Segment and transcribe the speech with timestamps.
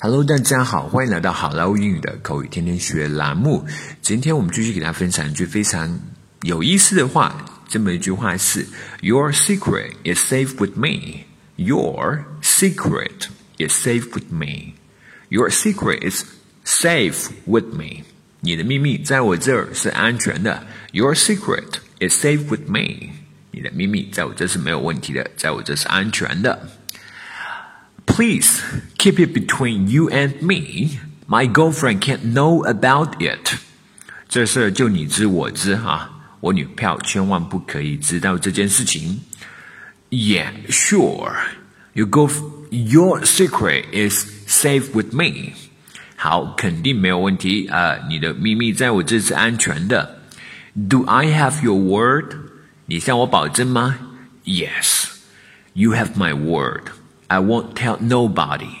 [0.00, 3.66] Hello，大家好，欢迎来到好莱坞英语的口语天天学栏目。
[4.02, 5.98] 今天我们继续给大家分享一句非常
[6.42, 7.44] 有意思的话。
[7.68, 8.64] 这么一句话是：
[9.00, 11.24] Your secret is safe with me.
[11.56, 14.74] Your secret is safe with me.
[15.30, 16.24] Your secret is
[16.64, 18.04] safe with me.
[18.40, 20.64] 你的秘密在我这儿是安全的。
[20.92, 23.10] Your secret is safe with me.
[23.50, 26.68] 你的秘密在我这是没有问题的，在我这是安全的。
[28.04, 28.60] Please
[29.00, 30.98] keep it between you and me.
[31.26, 33.58] My girlfriend can't know about it.
[34.28, 36.10] 这事就你知我知哈，
[36.40, 39.20] 我女票千万不可以知道这件事情。
[40.10, 41.34] Yeah, sure.
[41.94, 42.28] You go.
[42.70, 45.52] Your secret is safe with me.
[46.16, 48.06] 好，肯定没有问题啊、呃！
[48.08, 50.22] 你的秘密在我这是安全的。
[50.74, 52.34] Do I have your word?
[52.86, 53.98] 你向我保证吗？
[54.44, 55.06] Yes.
[55.74, 56.90] You have my word.
[57.28, 58.79] I won't tell nobody.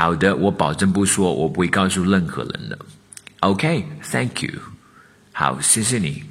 [0.00, 2.78] 好的，我保证不说，我不会告诉任何人的。
[3.40, 4.60] Okay, thank you.
[5.32, 6.24] 好，谢谢你。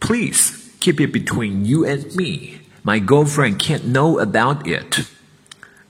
[0.00, 2.58] Please keep it between you and me.
[2.84, 5.04] My girlfriend can't know about it.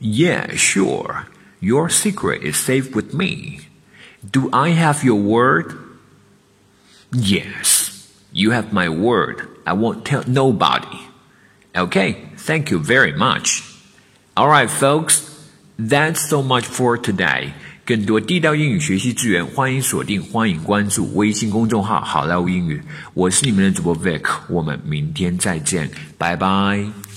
[0.00, 1.26] Yeah, sure.
[1.60, 3.60] Your secret is safe with me.
[4.30, 5.76] Do I have your word?
[7.12, 8.06] Yes.
[8.32, 9.48] You have my word.
[9.64, 11.08] I won't tell nobody.
[11.74, 13.62] Okay, thank you very much.
[14.36, 15.31] Alright, folks,
[15.77, 17.49] That's so much for today.
[17.85, 22.81] 更多地道英语学习资源，欢迎锁定，欢迎关注微信公众号“好莱坞英语”。
[23.13, 27.12] 我是你们的主播 Vic，我们明天再见，拜拜。